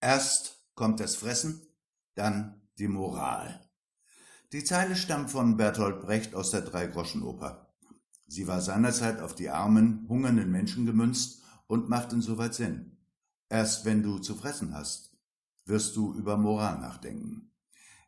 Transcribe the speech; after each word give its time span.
Erst 0.00 0.64
kommt 0.74 1.00
das 1.00 1.16
Fressen, 1.16 1.62
dann 2.14 2.60
die 2.78 2.88
Moral. 2.88 3.68
Die 4.52 4.64
Zeile 4.64 4.96
stammt 4.96 5.30
von 5.30 5.56
Bertolt 5.56 6.00
Brecht 6.00 6.34
aus 6.34 6.50
der 6.50 6.62
Dreigroschenoper. 6.62 7.74
Sie 8.26 8.46
war 8.46 8.60
seinerzeit 8.60 9.20
auf 9.20 9.34
die 9.34 9.50
armen, 9.50 10.06
hungernden 10.08 10.50
Menschen 10.50 10.86
gemünzt 10.86 11.42
und 11.66 11.88
macht 11.88 12.12
insoweit 12.12 12.54
Sinn. 12.54 12.96
Erst 13.48 13.84
wenn 13.84 14.02
du 14.02 14.18
zu 14.18 14.34
fressen 14.34 14.74
hast, 14.74 15.16
wirst 15.64 15.96
du 15.96 16.14
über 16.14 16.36
Moral 16.36 16.78
nachdenken. 16.78 17.50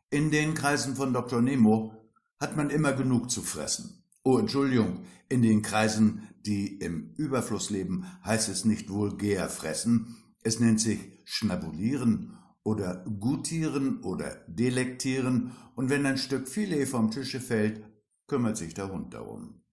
In 0.09 0.31
den 0.31 0.53
Kreisen 0.53 0.95
von 0.95 1.13
Dr. 1.13 1.41
Nemo 1.41 1.93
hat 2.39 2.55
man 2.55 2.69
immer 2.69 2.93
genug 2.93 3.29
zu 3.29 3.41
fressen. 3.41 4.03
Oh, 4.23 4.37
Entschuldigung, 4.37 5.05
in 5.29 5.41
den 5.41 5.61
Kreisen, 5.61 6.27
die 6.45 6.77
im 6.79 7.13
Überfluss 7.15 7.69
leben, 7.69 8.05
heißt 8.23 8.49
es 8.49 8.65
nicht 8.65 8.89
vulgär 8.89 9.49
fressen, 9.49 10.17
es 10.43 10.59
nennt 10.59 10.79
sich 10.79 10.99
schnabulieren 11.25 12.37
oder 12.63 13.05
gutieren 13.19 14.01
oder 14.03 14.43
delektieren, 14.47 15.51
und 15.75 15.89
wenn 15.89 16.05
ein 16.05 16.17
Stück 16.17 16.47
Filet 16.47 16.85
vom 16.85 17.11
Tische 17.11 17.39
fällt, 17.39 17.83
kümmert 18.27 18.57
sich 18.57 18.73
der 18.73 18.91
Hund 18.91 19.13
darum. 19.13 19.63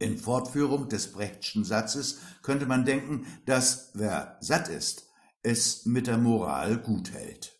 In 0.00 0.18
Fortführung 0.18 0.88
des 0.88 1.12
Brechtschen 1.12 1.64
Satzes 1.64 2.20
könnte 2.42 2.66
man 2.66 2.84
denken, 2.84 3.26
dass 3.46 3.90
wer 3.94 4.36
satt 4.40 4.68
ist, 4.68 5.08
es 5.42 5.86
mit 5.86 6.06
der 6.06 6.18
Moral 6.18 6.78
gut 6.78 7.12
hält. 7.12 7.58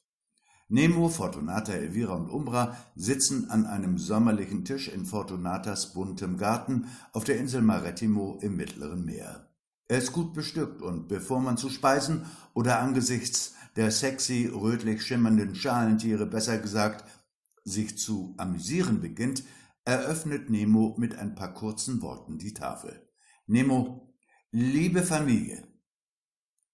Nemo, 0.69 1.09
Fortunata, 1.09 1.73
Elvira 1.73 2.15
und 2.15 2.29
Umbra 2.29 2.77
sitzen 2.95 3.51
an 3.51 3.65
einem 3.65 3.97
sommerlichen 3.97 4.65
Tisch 4.65 4.89
in 4.89 5.07
Fortunatas 5.07 5.95
buntem 5.95 6.37
Garten 6.37 6.89
auf 7.13 7.25
der 7.25 7.39
Insel 7.39 7.63
Marettimo 7.63 8.39
im 8.43 8.57
Mittleren 8.57 9.05
Meer. 9.05 9.48
Er 9.89 9.99
ist 9.99 10.13
gut 10.13 10.35
bestückt 10.35 10.83
und 10.83 11.09
bevor 11.09 11.41
man 11.41 11.57
zu 11.57 11.71
speisen 11.71 12.27
oder 12.53 12.79
angesichts 12.79 13.55
der 13.77 13.91
sexy 13.91 14.51
rötlich 14.53 15.03
schimmernden 15.03 15.55
Schalentiere 15.55 16.27
besser 16.27 16.59
gesagt 16.59 17.05
sich 17.65 17.99
zu 17.99 18.35
amüsieren 18.39 19.01
beginnt, 19.01 19.45
eröffnet 19.85 20.51
Nemo 20.51 20.95
mit 20.99 21.17
ein 21.17 21.35
paar 21.35 21.55
kurzen 21.55 22.03
Worten 22.03 22.39
die 22.39 22.55
Tafel. 22.55 23.09
Nemo, 23.47 24.15
liebe 24.51 25.03
Familie, 25.03 25.67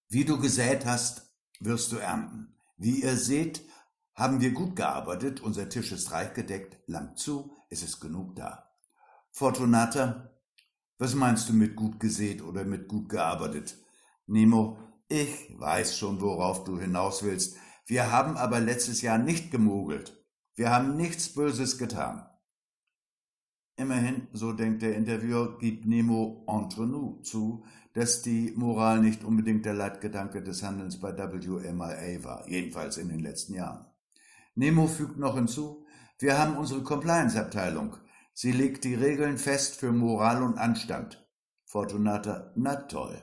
wie 0.09 0.25
du 0.25 0.39
gesät 0.39 0.85
hast, 0.85 1.33
wirst 1.59 1.91
du 1.91 1.97
ernten. 1.97 2.57
Wie 2.77 3.01
ihr 3.03 3.15
seht, 3.15 3.61
haben 4.13 4.41
wir 4.41 4.51
gut 4.51 4.75
gearbeitet, 4.75 5.41
unser 5.41 5.69
Tisch 5.69 5.91
ist 5.91 6.11
reich 6.11 6.33
gedeckt, 6.33 6.77
lang 6.87 7.15
zu, 7.15 7.55
es 7.69 7.83
ist 7.83 7.99
genug 8.01 8.35
da. 8.35 8.71
Fortunata, 9.31 10.34
was 10.97 11.15
meinst 11.15 11.49
du 11.49 11.53
mit 11.53 11.75
gut 11.75 11.99
gesät 11.99 12.41
oder 12.41 12.63
mit 12.63 12.87
gut 12.87 13.09
gearbeitet? 13.09 13.77
Nemo, 14.27 14.77
ich 15.07 15.53
weiß 15.57 15.97
schon, 15.97 16.21
worauf 16.21 16.63
du 16.63 16.79
hinaus 16.79 17.23
willst. 17.23 17.57
Wir 17.85 18.11
haben 18.11 18.37
aber 18.37 18.59
letztes 18.59 19.01
Jahr 19.01 19.17
nicht 19.17 19.51
gemogelt. 19.51 20.23
Wir 20.55 20.71
haben 20.71 20.95
nichts 20.95 21.33
Böses 21.33 21.77
getan. 21.77 22.25
Immerhin, 23.77 24.27
so 24.31 24.53
denkt 24.53 24.81
der 24.81 24.95
Interviewer, 24.95 25.57
gibt 25.59 25.85
Nemo 25.85 26.45
entre 26.47 26.87
nous 26.87 27.29
zu, 27.29 27.65
dass 27.93 28.21
die 28.21 28.53
Moral 28.55 29.01
nicht 29.01 29.23
unbedingt 29.23 29.65
der 29.65 29.73
Leitgedanke 29.73 30.41
des 30.41 30.63
Handelns 30.63 30.99
bei 30.99 31.15
WMIA 31.17 32.23
war, 32.23 32.47
jedenfalls 32.47 32.97
in 32.97 33.09
den 33.09 33.19
letzten 33.19 33.53
Jahren. 33.53 33.85
Nemo 34.55 34.87
fügt 34.87 35.17
noch 35.17 35.35
hinzu, 35.35 35.85
wir 36.19 36.37
haben 36.37 36.55
unsere 36.55 36.81
Compliance-Abteilung. 36.83 37.97
Sie 38.37 38.51
legt 38.51 38.83
die 38.83 38.95
Regeln 38.95 39.37
fest 39.37 39.77
für 39.77 39.93
Moral 39.93 40.43
und 40.43 40.57
Anstand. 40.57 41.25
Fortunata, 41.63 42.51
na 42.57 42.75
toll. 42.75 43.17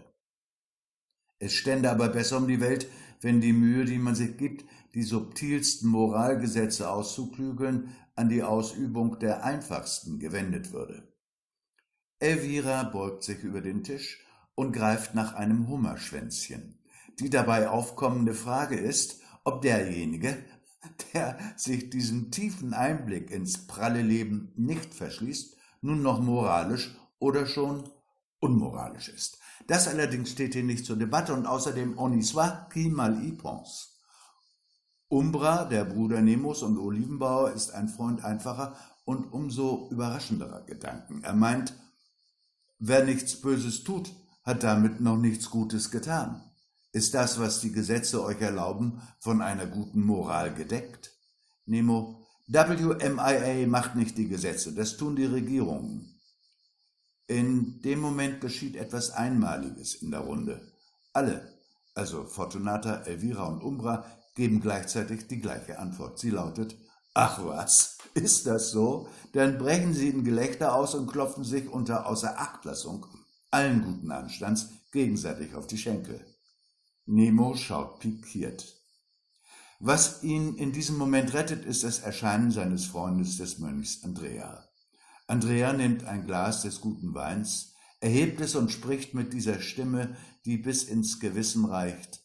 Es 1.39 1.53
stände 1.53 1.91
aber 1.91 2.09
besser 2.09 2.39
um 2.39 2.49
die 2.49 2.63
Welt, 2.63 2.89
wenn 3.21 3.43
die 3.43 3.53
Mühe, 3.53 3.85
die 3.85 3.99
man 3.99 4.15
sich 4.15 4.39
gibt, 4.39 4.65
die 4.95 5.03
subtilsten 5.03 5.91
Moralgesetze 5.91 6.89
auszuklügeln, 6.89 7.95
an 8.15 8.31
die 8.31 8.43
Ausübung 8.43 9.19
der 9.19 9.45
einfachsten 9.45 10.19
gewendet 10.19 10.73
würde. 10.73 11.07
Elvira 12.19 12.85
beugt 12.85 13.23
sich 13.23 13.43
über 13.43 13.61
den 13.61 13.85
Tisch 13.85 14.25
und 14.55 14.73
greift 14.73 15.15
nach 15.15 15.35
einem 15.35 15.69
Hummerschwänzchen. 15.69 16.79
Die 17.21 17.29
dabei 17.29 17.69
aufkommende 17.69 18.33
Frage 18.33 18.77
ist, 18.77 19.21
ob 19.45 19.61
derjenige, 19.61 20.43
der 21.15 21.39
sich 21.57 21.91
diesem 21.91 22.31
tiefen 22.31 22.75
Einblick 22.75 23.31
ins 23.31 23.67
pralle 23.67 24.03
Leben 24.03 24.53
nicht 24.57 24.95
verschließt, 24.95 25.57
nun 25.81 26.03
noch 26.03 26.21
moralisch 26.21 26.97
oder 27.19 27.47
schon 27.47 27.89
unmoralisch 28.41 29.09
ist. 29.09 29.39
Das 29.67 29.89
allerdings 29.89 30.31
steht 30.31 30.55
hier 30.55 30.65
nicht 30.65 30.85
zur 30.85 30.97
Debatte 30.97 31.33
und 31.35 31.47
außerdem 31.47 31.97
on 31.99 32.15
y 32.15 32.23
soit 32.23 32.69
qui 32.71 32.89
mal 32.89 33.23
y 33.23 33.33
pense. 33.33 33.89
Umbra, 35.09 35.65
der 35.67 35.85
Bruder 35.85 36.21
Nemos 36.23 36.63
und 36.63 36.79
Olivenbauer, 36.79 37.53
ist 37.53 37.71
ein 37.73 37.89
Freund 37.89 38.25
einfacher 38.25 38.75
und 39.05 39.33
umso 39.33 39.89
überraschenderer 39.91 40.63
Gedanken. 40.63 41.23
Er 41.23 41.35
meint, 41.35 41.75
wer 42.79 43.05
nichts 43.05 43.41
Böses 43.41 43.85
tut, 43.85 44.13
hat 44.43 44.63
damit 44.63 45.01
noch 45.01 45.19
nichts 45.19 45.51
Gutes 45.51 45.91
getan. 45.91 46.43
Ist 46.93 47.15
das, 47.15 47.41
was 47.41 47.61
die 47.61 47.73
Gesetze 47.73 48.23
euch 48.23 48.41
erlauben, 48.41 49.01
von 49.19 49.41
einer 49.41 49.67
guten 49.67 50.03
Moral 50.03 50.55
gedeckt? 50.55 51.11
Nemo, 51.65 52.27
WMIA 52.49 53.67
macht 53.67 53.95
nicht 53.95 54.19
die 54.19 54.29
Gesetze, 54.29 54.75
das 54.75 54.99
tun 54.99 55.17
die 55.17 55.25
Regierungen. 55.25 56.21
In 57.27 57.81
dem 57.81 58.01
Moment 58.01 58.43
geschieht 58.43 58.77
etwas 58.77 59.11
Einmaliges 59.11 59.95
in 59.95 60.11
der 60.11 60.21
Runde. 60.21 60.61
Alle, 61.15 61.51
also 61.95 62.25
Fortunata, 62.25 63.05
Elvira 63.05 63.45
und 63.45 63.63
Umbra, 63.63 64.05
geben 64.35 64.61
gleichzeitig 64.61 65.29
die 65.29 65.41
gleiche 65.41 65.79
Antwort. 65.79 66.19
Sie 66.19 66.31
lautet, 66.31 66.77
ach 67.15 67.43
was, 67.43 67.97
ist 68.15 68.47
das 68.47 68.71
so? 68.71 69.09
Dann 69.33 69.57
brechen 69.57 69.95
sie 69.95 70.11
in 70.11 70.25
Gelächter 70.25 70.75
aus 70.75 70.95
und 70.95 71.11
klopfen 71.11 71.45
sich 71.45 71.71
unter 71.71 72.07
Außerachtlassung 72.07 73.07
allen 73.51 73.83
guten 73.83 74.11
Anstands 74.11 74.69
gegenseitig 74.93 75.55
auf 75.55 75.67
die 75.67 75.79
Schenkel. 75.79 76.21
Nemo 77.07 77.57
schaut 77.57 77.99
pikiert. 77.99 78.77
Was 79.81 80.23
ihn 80.23 80.55
in 80.55 80.71
diesem 80.71 80.97
Moment 80.97 81.35
rettet, 81.35 81.65
ist 81.65 81.83
das 81.83 81.99
Erscheinen 81.99 82.53
seines 82.53 82.87
Freundes 82.87 83.39
des 83.39 83.59
Mönchs 83.59 84.05
Andrea. 84.05 84.69
Andrea 85.27 85.73
nimmt 85.73 86.05
ein 86.05 86.25
Glas 86.25 86.63
des 86.63 86.81
guten 86.81 87.15
Weins, 87.15 87.75
erhebt 88.01 88.41
es 88.41 88.55
und 88.55 88.71
spricht 88.71 89.15
mit 89.15 89.33
dieser 89.33 89.61
Stimme, 89.61 90.17
die 90.45 90.59
bis 90.59 90.85
ins 90.85 91.19
Gewissen 91.19 91.65
reicht. 91.65 92.21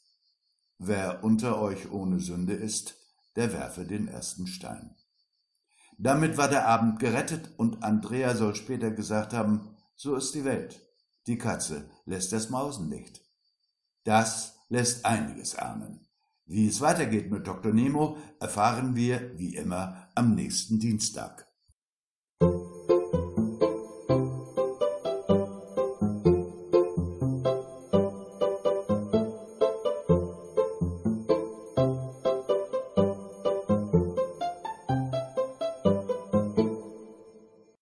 Wer 0.77 1.23
unter 1.23 1.59
euch 1.59 1.89
ohne 1.91 2.19
Sünde 2.19 2.53
ist, 2.53 2.95
der 3.35 3.53
werfe 3.53 3.85
den 3.85 4.07
ersten 4.07 4.45
Stein. 4.45 4.95
Damit 5.97 6.38
war 6.38 6.49
der 6.49 6.67
Abend 6.67 6.99
gerettet 6.99 7.49
und 7.57 7.83
Andrea 7.83 8.35
soll 8.35 8.53
später 8.53 8.91
gesagt 8.91 9.33
haben, 9.33 9.75
so 9.95 10.15
ist 10.15 10.35
die 10.35 10.45
Welt. 10.45 10.79
Die 11.25 11.39
Katze 11.39 11.89
lässt 12.05 12.31
das 12.31 12.51
Mausen 12.51 12.89
nicht. 12.89 13.21
Das 14.03 14.56
lässt 14.69 15.05
einiges 15.05 15.55
ahnen. 15.55 16.07
Wie 16.45 16.67
es 16.67 16.81
weitergeht 16.81 17.29
mit 17.29 17.45
Dr. 17.45 17.73
Nemo, 17.73 18.17
erfahren 18.39 18.95
wir, 18.95 19.38
wie 19.38 19.55
immer, 19.55 20.09
am 20.16 20.33
nächsten 20.33 20.79
Dienstag. 20.79 21.46